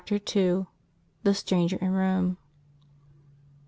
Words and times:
THE 0.09 0.65
STRANGER 1.35 1.75
IN 1.79 1.91
ROME. 1.91 2.37